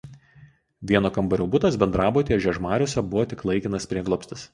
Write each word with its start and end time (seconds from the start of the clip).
Vieno 0.91 1.11
kambario 1.17 1.45
butas 1.55 1.77
bendrabutyje 1.83 2.39
Žiežmariuose 2.45 3.05
buvo 3.13 3.27
tik 3.35 3.45
laikinas 3.51 3.87
prieglobstis. 3.93 4.47